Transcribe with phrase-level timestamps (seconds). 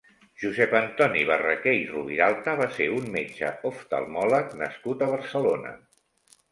[0.43, 5.79] Josep Antoni Barraquer i Roviralta va ser un metge oftalmòleg nascut a Barcelona.